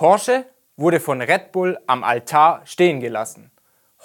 Porsche 0.00 0.46
wurde 0.78 0.98
von 0.98 1.20
Red 1.20 1.52
Bull 1.52 1.78
am 1.86 2.04
Altar 2.04 2.62
stehen 2.64 3.00
gelassen. 3.00 3.50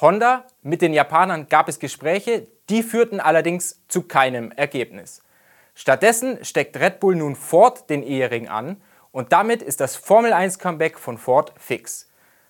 Honda 0.02 0.44
mit 0.62 0.82
den 0.82 0.92
Japanern 0.92 1.48
gab 1.48 1.70
es 1.70 1.80
Gespräche, 1.80 2.48
die 2.68 2.84
führten 2.84 3.22
allerdings 3.22 3.82
zu 3.88 4.02
keinem 4.02 4.52
Ergebnis. 4.52 5.22
Stattdessen 5.74 6.44
steckt 6.44 6.78
Red 6.78 7.00
Bull 7.00 7.16
nun 7.16 7.38
Ford 7.38 7.90
den 7.90 8.04
Ehering 8.04 8.50
an 8.50 8.76
und 9.14 9.32
damit 9.32 9.62
ist 9.62 9.80
das 9.80 9.96
Formel 9.96 10.34
1 10.34 10.60
Comeback 10.60 11.00
von 11.00 11.18
Ford 11.18 11.54
fix. 11.58 12.10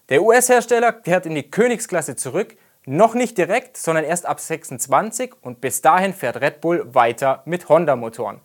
Der 0.10 0.24
US-Hersteller 0.24 0.92
kehrt 0.92 1.28
in 1.28 1.36
die 1.36 1.52
Königsklasse 1.52 2.16
zurück, 2.16 2.58
noch 2.88 3.14
nicht 3.14 3.38
direkt, 3.38 3.78
sondern 3.78 4.06
erst 4.06 4.26
ab 4.26 4.40
26 4.40 5.36
und 5.42 5.62
bis 5.62 5.84
dahin 5.84 6.16
fährt 6.16 6.42
Red 6.42 6.62
Bull 6.62 6.96
weiter 6.96 7.44
mit 7.46 7.70
Honda-Motoren. 7.70 8.42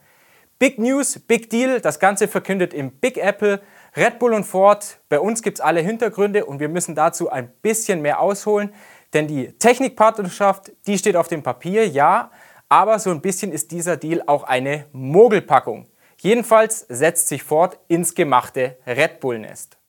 Big 0.60 0.78
News, 0.78 1.18
Big 1.20 1.48
Deal, 1.48 1.80
das 1.80 1.98
Ganze 1.98 2.28
verkündet 2.28 2.74
im 2.74 2.90
Big 2.90 3.16
Apple. 3.16 3.62
Red 3.96 4.20
Bull 4.20 4.34
und 4.34 4.45
Ford, 4.45 5.00
bei 5.09 5.18
uns 5.18 5.43
gibt 5.43 5.59
es 5.59 5.61
alle 5.61 5.80
Hintergründe 5.80 6.45
und 6.45 6.60
wir 6.60 6.69
müssen 6.69 6.95
dazu 6.95 7.28
ein 7.28 7.51
bisschen 7.60 8.02
mehr 8.02 8.20
ausholen, 8.20 8.73
denn 9.14 9.27
die 9.27 9.52
Technikpartnerschaft, 9.59 10.70
die 10.87 10.97
steht 10.97 11.16
auf 11.16 11.27
dem 11.27 11.42
Papier, 11.42 11.88
ja, 11.88 12.30
aber 12.69 13.00
so 13.00 13.11
ein 13.11 13.20
bisschen 13.20 13.50
ist 13.50 13.73
dieser 13.73 13.97
Deal 13.97 14.23
auch 14.27 14.45
eine 14.45 14.87
Mogelpackung. 14.92 15.88
Jedenfalls 16.19 16.87
setzt 16.88 17.27
sich 17.27 17.42
Ford 17.42 17.80
ins 17.88 18.14
gemachte 18.14 18.77
Red 18.87 19.19
Bull-Nest. 19.19 19.80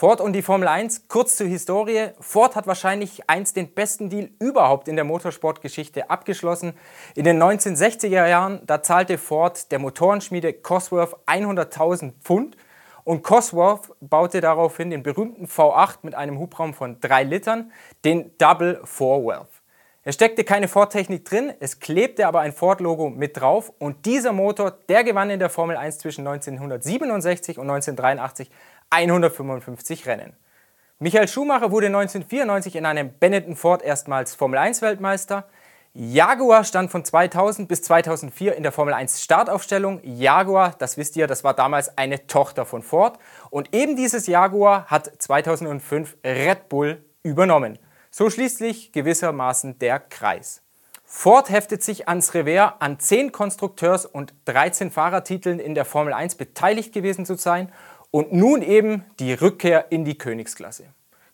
Ford 0.00 0.22
und 0.22 0.32
die 0.32 0.40
Formel 0.40 0.66
1, 0.66 1.08
kurz 1.08 1.36
zur 1.36 1.46
Historie. 1.46 2.12
Ford 2.20 2.56
hat 2.56 2.66
wahrscheinlich 2.66 3.28
einst 3.28 3.56
den 3.56 3.74
besten 3.74 4.08
Deal 4.08 4.30
überhaupt 4.38 4.88
in 4.88 4.96
der 4.96 5.04
Motorsportgeschichte 5.04 6.08
abgeschlossen. 6.08 6.72
In 7.16 7.24
den 7.24 7.36
1960er 7.38 8.26
Jahren, 8.26 8.62
da 8.64 8.82
zahlte 8.82 9.18
Ford 9.18 9.70
der 9.70 9.78
Motorenschmiede 9.78 10.54
Cosworth 10.54 11.16
100.000 11.26 12.12
Pfund 12.22 12.56
und 13.04 13.22
Cosworth 13.22 13.92
baute 14.00 14.40
daraufhin 14.40 14.88
den 14.88 15.02
berühmten 15.02 15.44
V8 15.44 15.98
mit 16.00 16.14
einem 16.14 16.38
Hubraum 16.38 16.72
von 16.72 16.98
3 16.98 17.24
Litern, 17.24 17.70
den 18.02 18.30
Double 18.38 18.80
Four 18.84 19.26
Valve. 19.26 19.48
Es 20.02 20.14
steckte 20.14 20.44
keine 20.44 20.66
Ford-Technik 20.66 21.26
drin, 21.26 21.52
es 21.60 21.78
klebte 21.78 22.26
aber 22.26 22.40
ein 22.40 22.54
Ford-Logo 22.54 23.10
mit 23.10 23.38
drauf 23.38 23.70
und 23.78 24.06
dieser 24.06 24.32
Motor, 24.32 24.70
der 24.88 25.04
gewann 25.04 25.28
in 25.28 25.38
der 25.38 25.50
Formel 25.50 25.76
1 25.76 25.98
zwischen 25.98 26.26
1967 26.26 27.58
und 27.58 27.68
1983 27.68 28.50
155 28.90 30.06
Rennen. 30.06 30.36
Michael 30.98 31.28
Schumacher 31.28 31.70
wurde 31.70 31.86
1994 31.86 32.76
in 32.76 32.84
einem 32.84 33.12
Benetton 33.18 33.56
Ford 33.56 33.82
erstmals 33.82 34.34
Formel 34.34 34.58
1 34.58 34.82
Weltmeister. 34.82 35.48
Jaguar 35.94 36.62
stand 36.64 36.90
von 36.90 37.04
2000 37.04 37.68
bis 37.68 37.82
2004 37.82 38.54
in 38.54 38.62
der 38.62 38.70
Formel 38.70 38.94
1 38.94 39.22
Startaufstellung. 39.22 40.00
Jaguar, 40.04 40.74
das 40.78 40.96
wisst 40.96 41.16
ihr, 41.16 41.26
das 41.26 41.42
war 41.42 41.54
damals 41.54 41.96
eine 41.96 42.26
Tochter 42.26 42.66
von 42.66 42.82
Ford. 42.82 43.18
Und 43.50 43.74
eben 43.74 43.96
dieses 43.96 44.26
Jaguar 44.26 44.86
hat 44.86 45.10
2005 45.18 46.18
Red 46.24 46.68
Bull 46.68 47.04
übernommen. 47.22 47.78
So 48.10 48.28
schließlich 48.28 48.92
gewissermaßen 48.92 49.78
der 49.78 50.00
Kreis. 50.00 50.62
Ford 51.04 51.50
heftet 51.50 51.82
sich 51.82 52.08
ans 52.08 52.34
Revers, 52.34 52.74
an 52.78 53.00
10 53.00 53.32
Konstrukteurs- 53.32 54.06
und 54.06 54.32
13 54.44 54.92
Fahrertiteln 54.92 55.58
in 55.58 55.74
der 55.74 55.84
Formel 55.84 56.12
1 56.12 56.36
beteiligt 56.36 56.92
gewesen 56.92 57.26
zu 57.26 57.34
sein 57.34 57.72
und 58.10 58.32
nun 58.32 58.62
eben 58.62 59.04
die 59.18 59.32
Rückkehr 59.32 59.86
in 59.90 60.04
die 60.04 60.18
Königsklasse. 60.18 60.84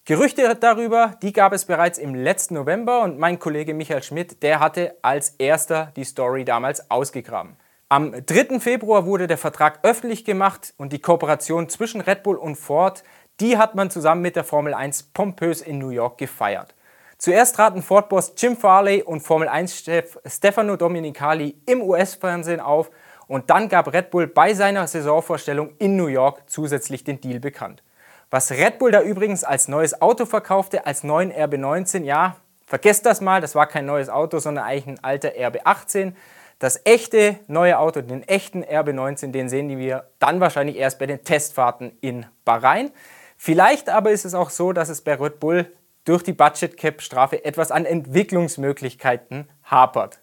Gerüchte 0.05 0.55
darüber, 0.55 1.17
die 1.23 1.33
gab 1.33 1.53
es 1.53 1.65
bereits 1.65 1.99
im 1.99 2.15
letzten 2.15 2.55
November 2.55 3.03
und 3.03 3.19
mein 3.19 3.41
Kollege 3.41 3.75
Michael 3.75 4.03
Schmidt, 4.03 4.43
der 4.43 4.61
hatte 4.61 4.97
als 5.03 5.31
erster 5.39 5.93
die 5.97 6.05
Story 6.05 6.45
damals 6.45 6.91
ausgegraben. 6.91 7.57
Am 7.89 8.13
3. 8.13 8.61
Februar 8.61 9.05
wurde 9.07 9.27
der 9.27 9.39
Vertrag 9.39 9.81
öffentlich 9.83 10.25
gemacht 10.25 10.75
und 10.77 10.93
die 10.93 11.01
Kooperation 11.01 11.69
zwischen 11.69 12.01
Red 12.01 12.23
Bull 12.23 12.37
und 12.37 12.57
Ford, 12.57 13.03
die 13.41 13.59
hat 13.59 13.75
man 13.75 13.91
zusammen 13.91 14.23
mit 14.23 14.37
der 14.37 14.45
Formel 14.45 14.75
1 14.75 15.05
pompös 15.13 15.61
in 15.61 15.79
New 15.79 15.91
York 15.91 16.19
gefeiert. 16.19 16.75
Zuerst 17.19 17.57
traten 17.57 17.83
Ford-Boss 17.83 18.35
Jim 18.37 18.57
Farley 18.57 19.03
und 19.03 19.21
Formel 19.21 19.49
1-Chef 19.49 20.19
Stefano 20.27 20.77
Dominicali 20.77 21.57
im 21.67 21.81
US-Fernsehen 21.81 22.61
auf 22.61 22.91
und 23.29 23.51
dann 23.51 23.69
gab 23.69 23.93
Red 23.93 24.11
Bull 24.11 24.27
bei 24.27 24.55
seiner 24.55 24.87
Saisonvorstellung 24.87 25.75
in 25.79 25.97
New 25.97 26.07
York 26.07 26.43
zusätzlich 26.47 27.05
den 27.05 27.21
Deal 27.21 27.41
bekannt. 27.41 27.83
Was 28.31 28.51
Red 28.51 28.79
Bull 28.79 28.91
da 28.91 29.03
übrigens 29.03 29.45
als 29.45 29.69
neues 29.69 30.01
Auto 30.01 30.27
verkaufte, 30.27 30.87
als 30.87 31.05
neuen 31.05 31.33
RB19, 31.33 32.03
ja, 32.03 32.37
vergesst 32.67 33.07
das 33.07 33.21
mal, 33.21 33.41
das 33.41 33.55
war 33.55 33.67
kein 33.67 33.87
neues 33.87 34.09
Auto, 34.09 34.39
sondern 34.39 34.65
eigentlich 34.65 34.87
ein 34.87 35.05
alter 35.05 35.31
RB18. 35.31 36.13
Das 36.59 36.81
echte 36.85 37.39
neue 37.47 37.79
Auto, 37.79 38.01
den 38.01 38.23
echten 38.27 38.65
RB19, 38.65 39.31
den 39.31 39.49
sehen 39.49 39.79
wir 39.79 40.09
dann 40.19 40.41
wahrscheinlich 40.41 40.77
erst 40.77 40.99
bei 40.99 41.07
den 41.07 41.23
Testfahrten 41.23 41.97
in 42.01 42.27
Bahrain. 42.45 42.91
Vielleicht 43.37 43.91
aber 43.91 44.11
ist 44.11 44.25
es 44.25 44.35
auch 44.35 44.51
so, 44.51 44.73
dass 44.73 44.89
es 44.89 45.03
bei 45.03 45.15
Red 45.15 45.39
Bull 45.39 45.71
durch 46.05 46.23
die 46.23 46.33
Budget 46.33 46.77
Cap 46.77 47.03
Strafe 47.03 47.45
etwas 47.45 47.71
an 47.71 47.85
Entwicklungsmöglichkeiten 47.85 49.49
hapert. 49.65 50.21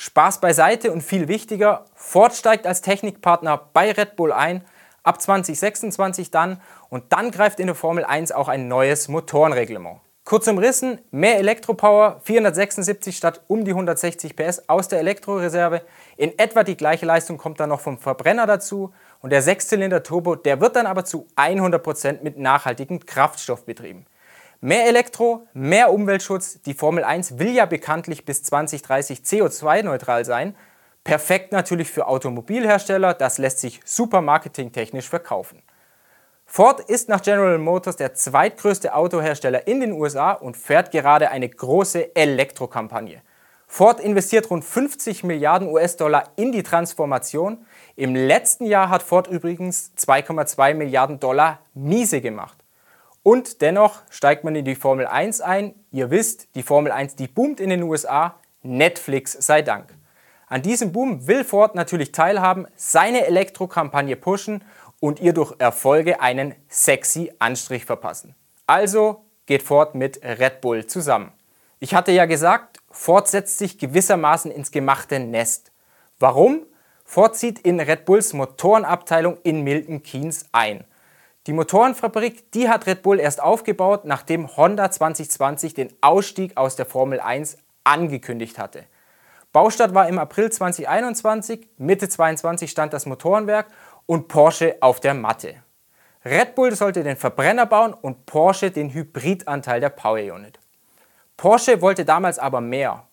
Spaß 0.00 0.40
beiseite 0.40 0.92
und 0.92 1.02
viel 1.02 1.26
wichtiger, 1.26 1.84
Ford 1.92 2.32
steigt 2.32 2.68
als 2.68 2.82
Technikpartner 2.82 3.60
bei 3.72 3.90
Red 3.90 4.14
Bull 4.14 4.30
ein, 4.30 4.64
ab 5.02 5.20
2026 5.20 6.30
dann 6.30 6.60
und 6.88 7.12
dann 7.12 7.32
greift 7.32 7.58
in 7.58 7.66
der 7.66 7.74
Formel 7.74 8.04
1 8.04 8.30
auch 8.30 8.46
ein 8.46 8.68
neues 8.68 9.08
Motorenreglement. 9.08 9.98
Kurz 10.24 10.46
umrissen, 10.46 11.00
mehr 11.10 11.38
Elektropower, 11.38 12.20
476 12.22 13.16
statt 13.16 13.40
um 13.48 13.64
die 13.64 13.72
160 13.72 14.36
PS 14.36 14.68
aus 14.68 14.86
der 14.86 15.00
Elektroreserve. 15.00 15.82
In 16.16 16.38
etwa 16.38 16.62
die 16.62 16.76
gleiche 16.76 17.04
Leistung 17.04 17.36
kommt 17.36 17.58
dann 17.58 17.70
noch 17.70 17.80
vom 17.80 17.98
Verbrenner 17.98 18.46
dazu 18.46 18.92
und 19.20 19.30
der 19.30 19.42
Sechszylinder 19.42 20.04
Turbo, 20.04 20.36
der 20.36 20.60
wird 20.60 20.76
dann 20.76 20.86
aber 20.86 21.06
zu 21.06 21.26
100% 21.34 22.22
mit 22.22 22.38
nachhaltigem 22.38 23.04
Kraftstoff 23.04 23.64
betrieben. 23.64 24.06
Mehr 24.60 24.88
Elektro, 24.88 25.46
mehr 25.54 25.92
Umweltschutz. 25.92 26.60
Die 26.62 26.74
Formel 26.74 27.04
1 27.04 27.38
will 27.38 27.54
ja 27.54 27.64
bekanntlich 27.64 28.24
bis 28.24 28.42
2030 28.42 29.20
CO2-neutral 29.20 30.24
sein. 30.24 30.56
Perfekt 31.04 31.52
natürlich 31.52 31.92
für 31.92 32.08
Automobilhersteller, 32.08 33.14
das 33.14 33.38
lässt 33.38 33.60
sich 33.60 33.80
super 33.84 34.20
marketingtechnisch 34.20 35.08
verkaufen. 35.08 35.62
Ford 36.44 36.80
ist 36.80 37.08
nach 37.08 37.22
General 37.22 37.58
Motors 37.58 37.94
der 37.94 38.14
zweitgrößte 38.14 38.94
Autohersteller 38.94 39.68
in 39.68 39.78
den 39.78 39.92
USA 39.92 40.32
und 40.32 40.56
fährt 40.56 40.90
gerade 40.90 41.30
eine 41.30 41.48
große 41.48 42.16
Elektrokampagne. 42.16 43.22
Ford 43.68 44.00
investiert 44.00 44.50
rund 44.50 44.64
50 44.64 45.22
Milliarden 45.22 45.68
US-Dollar 45.68 46.32
in 46.34 46.50
die 46.50 46.64
Transformation. 46.64 47.64
Im 47.94 48.16
letzten 48.16 48.66
Jahr 48.66 48.88
hat 48.88 49.04
Ford 49.04 49.28
übrigens 49.28 49.92
2,2 49.96 50.74
Milliarden 50.74 51.20
Dollar 51.20 51.60
miese 51.74 52.20
gemacht. 52.20 52.57
Und 53.22 53.60
dennoch 53.62 54.02
steigt 54.10 54.44
man 54.44 54.54
in 54.54 54.64
die 54.64 54.74
Formel 54.74 55.06
1 55.06 55.40
ein. 55.40 55.74
Ihr 55.90 56.10
wisst, 56.10 56.54
die 56.54 56.62
Formel 56.62 56.92
1, 56.92 57.16
die 57.16 57.28
boomt 57.28 57.60
in 57.60 57.70
den 57.70 57.82
USA. 57.82 58.36
Netflix 58.62 59.32
sei 59.32 59.62
Dank. 59.62 59.94
An 60.46 60.62
diesem 60.62 60.92
Boom 60.92 61.26
will 61.26 61.44
Ford 61.44 61.74
natürlich 61.74 62.12
teilhaben, 62.12 62.66
seine 62.74 63.26
Elektrokampagne 63.26 64.16
pushen 64.16 64.64
und 64.98 65.20
ihr 65.20 65.32
durch 65.32 65.54
Erfolge 65.58 66.20
einen 66.20 66.54
sexy 66.68 67.32
Anstrich 67.38 67.84
verpassen. 67.84 68.34
Also 68.66 69.24
geht 69.46 69.62
Ford 69.62 69.94
mit 69.94 70.22
Red 70.22 70.60
Bull 70.60 70.86
zusammen. 70.86 71.32
Ich 71.80 71.94
hatte 71.94 72.12
ja 72.12 72.24
gesagt, 72.24 72.78
Ford 72.90 73.28
setzt 73.28 73.58
sich 73.58 73.78
gewissermaßen 73.78 74.50
ins 74.50 74.70
gemachte 74.70 75.20
Nest. 75.20 75.70
Warum? 76.18 76.66
Ford 77.04 77.36
zieht 77.36 77.60
in 77.60 77.78
Red 77.78 78.04
Bulls 78.04 78.32
Motorenabteilung 78.32 79.38
in 79.42 79.62
Milton 79.62 80.02
Keynes 80.02 80.46
ein. 80.52 80.84
Die 81.48 81.54
Motorenfabrik, 81.54 82.52
die 82.52 82.68
hat 82.68 82.86
Red 82.86 83.00
Bull 83.00 83.18
erst 83.18 83.42
aufgebaut, 83.42 84.04
nachdem 84.04 84.54
Honda 84.54 84.90
2020 84.90 85.72
den 85.72 85.88
Ausstieg 86.02 86.54
aus 86.58 86.76
der 86.76 86.84
Formel 86.84 87.20
1 87.20 87.56
angekündigt 87.84 88.58
hatte. 88.58 88.84
Baustart 89.50 89.94
war 89.94 90.08
im 90.08 90.18
April 90.18 90.52
2021, 90.52 91.66
Mitte 91.78 92.06
2022 92.06 92.70
stand 92.70 92.92
das 92.92 93.06
Motorenwerk 93.06 93.68
und 94.04 94.28
Porsche 94.28 94.76
auf 94.80 95.00
der 95.00 95.14
Matte. 95.14 95.54
Red 96.22 96.54
Bull 96.54 96.76
sollte 96.76 97.02
den 97.02 97.16
Verbrenner 97.16 97.64
bauen 97.64 97.94
und 97.94 98.26
Porsche 98.26 98.70
den 98.70 98.92
Hybridanteil 98.92 99.80
der 99.80 99.88
Power 99.88 100.18
Unit. 100.18 100.58
Porsche 101.38 101.80
wollte 101.80 102.04
damals 102.04 102.38
aber 102.38 102.60
mehr. 102.60 103.04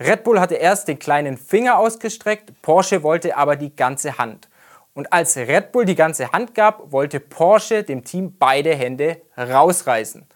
Red 0.00 0.24
Bull 0.24 0.40
hatte 0.40 0.56
erst 0.56 0.88
den 0.88 0.98
kleinen 0.98 1.36
Finger 1.36 1.78
ausgestreckt, 1.78 2.60
Porsche 2.60 3.04
wollte 3.04 3.36
aber 3.36 3.54
die 3.54 3.76
ganze 3.76 4.18
Hand. 4.18 4.48
Und 4.94 5.12
als 5.12 5.36
Red 5.36 5.72
Bull 5.72 5.84
die 5.84 5.96
ganze 5.96 6.32
Hand 6.32 6.54
gab, 6.54 6.92
wollte 6.92 7.20
Porsche 7.20 7.82
dem 7.82 8.04
Team 8.04 8.36
beide 8.38 8.74
Hände 8.74 9.20
rausreißen. 9.36 10.26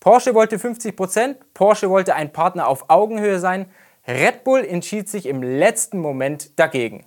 Porsche 0.00 0.34
wollte 0.34 0.58
50%, 0.58 1.36
Porsche 1.54 1.88
wollte 1.88 2.14
ein 2.14 2.32
Partner 2.32 2.68
auf 2.68 2.88
Augenhöhe 2.88 3.38
sein, 3.38 3.66
Red 4.06 4.44
Bull 4.44 4.64
entschied 4.64 5.08
sich 5.08 5.26
im 5.26 5.42
letzten 5.42 5.98
Moment 5.98 6.58
dagegen. 6.58 7.06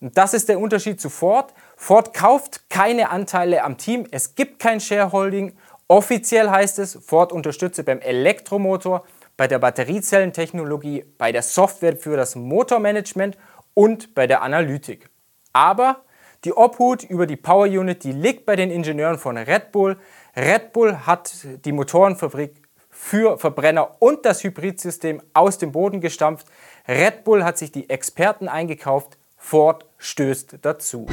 Und 0.00 0.18
das 0.18 0.34
ist 0.34 0.48
der 0.48 0.60
Unterschied 0.60 1.00
zu 1.00 1.08
Ford. 1.08 1.54
Ford 1.76 2.12
kauft 2.12 2.68
keine 2.68 3.10
Anteile 3.10 3.64
am 3.64 3.78
Team, 3.78 4.06
es 4.10 4.34
gibt 4.34 4.58
kein 4.58 4.80
Shareholding 4.80 5.56
Offiziell 5.92 6.48
heißt 6.48 6.78
es, 6.78 6.98
Ford 7.04 7.32
unterstütze 7.32 7.84
beim 7.84 8.00
Elektromotor, 8.00 9.04
bei 9.36 9.46
der 9.46 9.58
Batteriezellentechnologie, 9.58 11.04
bei 11.18 11.32
der 11.32 11.42
Software 11.42 11.98
für 11.98 12.16
das 12.16 12.34
Motormanagement 12.34 13.36
und 13.74 14.14
bei 14.14 14.26
der 14.26 14.40
Analytik. 14.40 15.10
Aber 15.52 16.02
die 16.44 16.52
Obhut 16.52 17.04
über 17.04 17.26
die 17.26 17.36
Power 17.36 17.66
Unit, 17.66 18.02
die 18.02 18.12
liegt 18.12 18.46
bei 18.46 18.56
den 18.56 18.70
Ingenieuren 18.70 19.18
von 19.18 19.36
Red 19.36 19.70
Bull. 19.70 19.96
Red 20.36 20.72
Bull 20.72 21.06
hat 21.06 21.32
die 21.64 21.72
Motorenfabrik 21.72 22.54
für 22.90 23.38
Verbrenner 23.38 23.96
und 24.00 24.24
das 24.24 24.42
Hybridsystem 24.42 25.22
aus 25.34 25.58
dem 25.58 25.70
Boden 25.70 26.00
gestampft. 26.00 26.46
Red 26.88 27.22
Bull 27.24 27.44
hat 27.44 27.58
sich 27.58 27.70
die 27.70 27.88
Experten 27.88 28.48
eingekauft. 28.48 29.18
Ford 29.36 29.86
stößt 29.98 30.58
dazu. 30.62 31.06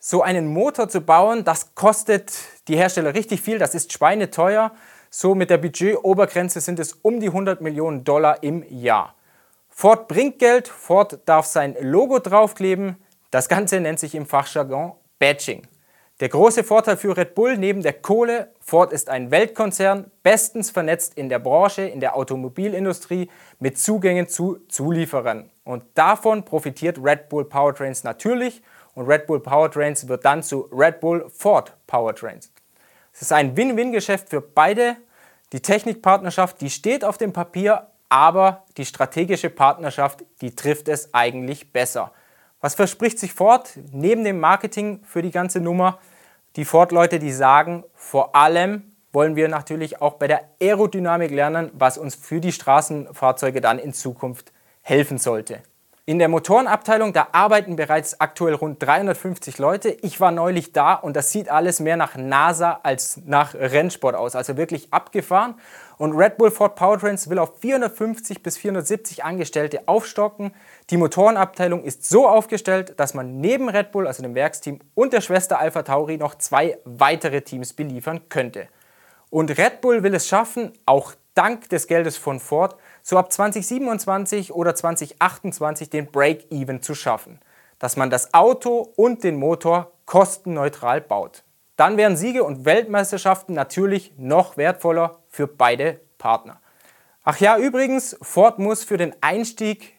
So 0.00 0.22
einen 0.22 0.46
Motor 0.48 0.88
zu 0.88 1.00
bauen, 1.00 1.44
das 1.44 1.74
kostet 1.74 2.32
die 2.68 2.76
Hersteller 2.76 3.14
richtig 3.14 3.40
viel, 3.40 3.58
das 3.58 3.74
ist 3.74 3.92
schweineteuer. 3.92 4.72
So 5.10 5.34
mit 5.34 5.48
der 5.48 5.58
Budgetobergrenze 5.58 6.60
sind 6.60 6.80
es 6.80 6.92
um 6.92 7.20
die 7.20 7.28
100 7.28 7.60
Millionen 7.60 8.02
Dollar 8.02 8.42
im 8.42 8.64
Jahr. 8.68 9.14
Ford 9.76 10.06
bringt 10.06 10.38
Geld, 10.38 10.68
Ford 10.68 11.18
darf 11.24 11.46
sein 11.46 11.76
Logo 11.80 12.20
draufkleben. 12.20 12.96
Das 13.32 13.48
Ganze 13.48 13.80
nennt 13.80 13.98
sich 13.98 14.14
im 14.14 14.24
Fachjargon 14.24 14.92
Badging. 15.18 15.66
Der 16.20 16.28
große 16.28 16.62
Vorteil 16.62 16.96
für 16.96 17.16
Red 17.16 17.34
Bull 17.34 17.56
neben 17.58 17.82
der 17.82 17.94
Kohle, 17.94 18.52
Ford 18.60 18.92
ist 18.92 19.10
ein 19.10 19.32
Weltkonzern, 19.32 20.12
bestens 20.22 20.70
vernetzt 20.70 21.18
in 21.18 21.28
der 21.28 21.40
Branche, 21.40 21.82
in 21.82 21.98
der 21.98 22.14
Automobilindustrie 22.14 23.28
mit 23.58 23.76
Zugängen 23.76 24.28
zu 24.28 24.60
Zulieferern. 24.68 25.50
Und 25.64 25.82
davon 25.94 26.44
profitiert 26.44 26.98
Red 27.02 27.28
Bull 27.28 27.44
Powertrains 27.44 28.04
natürlich 28.04 28.62
und 28.94 29.08
Red 29.08 29.26
Bull 29.26 29.40
Powertrains 29.40 30.06
wird 30.06 30.24
dann 30.24 30.44
zu 30.44 30.68
Red 30.72 31.00
Bull 31.00 31.28
Ford 31.36 31.76
Powertrains. 31.88 32.52
Es 33.12 33.22
ist 33.22 33.32
ein 33.32 33.56
Win-Win-Geschäft 33.56 34.28
für 34.28 34.40
beide. 34.40 34.96
Die 35.52 35.60
Technikpartnerschaft, 35.60 36.60
die 36.60 36.70
steht 36.70 37.04
auf 37.04 37.18
dem 37.18 37.32
Papier, 37.32 37.88
aber 38.08 38.64
die 38.76 38.84
strategische 38.84 39.50
Partnerschaft, 39.50 40.24
die 40.40 40.54
trifft 40.54 40.88
es 40.88 41.12
eigentlich 41.14 41.72
besser. 41.72 42.12
Was 42.60 42.74
verspricht 42.74 43.18
sich 43.18 43.32
Ford 43.32 43.78
neben 43.92 44.24
dem 44.24 44.40
Marketing 44.40 45.00
für 45.04 45.22
die 45.22 45.30
ganze 45.30 45.60
Nummer? 45.60 45.98
Die 46.56 46.64
Ford-Leute, 46.64 47.18
die 47.18 47.32
sagen, 47.32 47.84
vor 47.94 48.34
allem 48.34 48.94
wollen 49.12 49.36
wir 49.36 49.48
natürlich 49.48 50.00
auch 50.00 50.14
bei 50.14 50.26
der 50.26 50.48
Aerodynamik 50.60 51.30
lernen, 51.30 51.70
was 51.74 51.98
uns 51.98 52.14
für 52.14 52.40
die 52.40 52.52
Straßenfahrzeuge 52.52 53.60
dann 53.60 53.78
in 53.78 53.92
Zukunft 53.92 54.52
helfen 54.82 55.18
sollte. 55.18 55.62
In 56.06 56.18
der 56.18 56.28
Motorenabteilung, 56.28 57.14
da 57.14 57.28
arbeiten 57.32 57.76
bereits 57.76 58.20
aktuell 58.20 58.52
rund 58.52 58.82
350 58.82 59.56
Leute. 59.56 59.88
Ich 60.02 60.20
war 60.20 60.32
neulich 60.32 60.74
da 60.74 60.92
und 60.92 61.16
das 61.16 61.32
sieht 61.32 61.48
alles 61.48 61.80
mehr 61.80 61.96
nach 61.96 62.14
NASA 62.14 62.80
als 62.82 63.22
nach 63.24 63.54
Rennsport 63.54 64.14
aus, 64.14 64.36
also 64.36 64.58
wirklich 64.58 64.92
abgefahren. 64.92 65.54
Und 65.96 66.12
Red 66.12 66.36
Bull 66.36 66.50
Ford 66.50 66.76
Powertrains 66.76 67.30
will 67.30 67.38
auf 67.38 67.58
450 67.58 68.42
bis 68.42 68.58
470 68.58 69.24
Angestellte 69.24 69.88
aufstocken. 69.88 70.52
Die 70.90 70.98
Motorenabteilung 70.98 71.82
ist 71.82 72.06
so 72.06 72.28
aufgestellt, 72.28 73.00
dass 73.00 73.14
man 73.14 73.40
neben 73.40 73.70
Red 73.70 73.90
Bull, 73.90 74.06
also 74.06 74.22
dem 74.22 74.34
Werksteam 74.34 74.80
und 74.94 75.14
der 75.14 75.22
Schwester 75.22 75.58
Alpha 75.58 75.84
Tauri 75.84 76.18
noch 76.18 76.34
zwei 76.34 76.76
weitere 76.84 77.40
Teams 77.40 77.72
beliefern 77.72 78.28
könnte. 78.28 78.68
Und 79.30 79.56
Red 79.56 79.80
Bull 79.80 80.02
will 80.02 80.14
es 80.14 80.28
schaffen, 80.28 80.74
auch 80.84 81.14
dank 81.34 81.68
des 81.70 81.86
Geldes 81.86 82.18
von 82.18 82.40
Ford, 82.40 82.76
so 83.04 83.18
ab 83.18 83.30
2027 83.30 84.52
oder 84.52 84.74
2028 84.74 85.90
den 85.90 86.06
Break-Even 86.06 86.80
zu 86.80 86.94
schaffen, 86.94 87.38
dass 87.78 87.96
man 87.96 88.08
das 88.08 88.32
Auto 88.32 88.92
und 88.96 89.22
den 89.22 89.36
Motor 89.36 89.92
kostenneutral 90.06 91.02
baut. 91.02 91.44
Dann 91.76 91.98
wären 91.98 92.16
Siege 92.16 92.44
und 92.44 92.64
Weltmeisterschaften 92.64 93.54
natürlich 93.54 94.14
noch 94.16 94.56
wertvoller 94.56 95.18
für 95.28 95.46
beide 95.46 96.00
Partner. 96.16 96.60
Ach 97.24 97.38
ja, 97.40 97.58
übrigens, 97.58 98.16
Ford 98.22 98.58
muss 98.58 98.84
für 98.84 98.96
den 98.96 99.14
Einstieg 99.20 99.92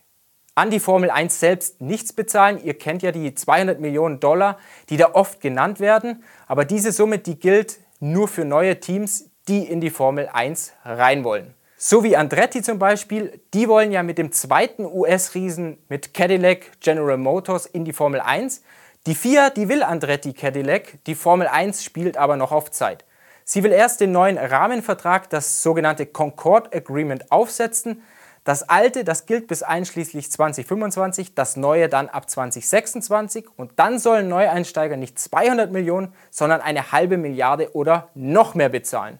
an 0.55 0.71
die 0.71 0.79
Formel 0.79 1.11
1 1.11 1.39
selbst 1.39 1.81
nichts 1.81 2.11
bezahlen. 2.11 2.63
Ihr 2.63 2.75
kennt 2.75 3.03
ja 3.03 3.11
die 3.11 3.35
200 3.35 3.79
Millionen 3.79 4.19
Dollar, 4.19 4.57
die 4.89 4.97
da 4.97 5.11
oft 5.13 5.41
genannt 5.41 5.79
werden. 5.79 6.23
Aber 6.47 6.65
diese 6.65 6.91
Summe, 6.91 7.19
die 7.19 7.37
gilt 7.37 7.79
nur 7.99 8.27
für 8.27 8.45
neue 8.45 8.79
Teams, 8.79 9.29
die 9.47 9.63
in 9.63 9.79
die 9.79 9.89
Formel 9.91 10.27
1 10.31 10.73
rein 10.85 11.23
wollen. 11.23 11.53
So 11.77 12.05
wie 12.05 12.15
Andretti 12.15 12.61
zum 12.61 12.79
Beispiel, 12.79 13.41
die 13.53 13.67
wollen 13.67 13.91
ja 13.91 14.01
mit 14.01 14.17
dem 14.17 14.31
zweiten 14.31 14.85
US-Riesen 14.85 15.77
mit 15.89 16.13
Cadillac 16.13 16.79
General 16.79 17.17
Motors 17.17 17.65
in 17.65 17.83
die 17.83 17.91
Formel 17.91 18.21
1. 18.21 18.61
Die 19.05 19.13
FIA, 19.13 19.49
die 19.49 19.67
will 19.67 19.83
Andretti 19.83 20.31
Cadillac, 20.31 21.03
die 21.05 21.15
Formel 21.15 21.47
1 21.47 21.83
spielt 21.83 22.15
aber 22.15 22.37
noch 22.37 22.53
auf 22.53 22.71
Zeit. 22.71 23.03
Sie 23.43 23.61
will 23.61 23.73
erst 23.73 23.99
den 23.99 24.13
neuen 24.13 24.37
Rahmenvertrag, 24.37 25.29
das 25.29 25.63
sogenannte 25.63 26.05
Concord 26.05 26.73
Agreement, 26.73 27.29
aufsetzen. 27.29 28.01
Das 28.45 28.63
alte, 28.69 29.03
das 29.03 29.25
gilt 29.25 29.47
bis 29.47 29.61
einschließlich 29.61 30.31
2025, 30.31 31.35
das 31.35 31.57
neue 31.57 31.89
dann 31.89 32.07
ab 32.07 32.29
2026 32.29 33.47
und 33.57 33.73
dann 33.75 33.99
sollen 33.99 34.29
Neueinsteiger 34.29 34.95
nicht 34.95 35.19
200 35.19 35.73
Millionen, 35.73 36.13
sondern 36.31 36.61
eine 36.61 36.93
halbe 36.93 37.17
Milliarde 37.17 37.75
oder 37.75 38.07
noch 38.15 38.55
mehr 38.55 38.69
bezahlen. 38.69 39.19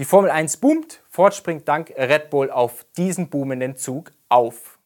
Die 0.00 0.06
Formel 0.06 0.30
1 0.30 0.56
boomt, 0.56 1.02
Ford 1.10 1.34
springt 1.34 1.68
dank 1.68 1.92
Red 1.94 2.30
Bull 2.30 2.50
auf 2.50 2.86
diesen 2.96 3.28
boomenden 3.28 3.76
Zug 3.76 4.12
auf. 4.30 4.78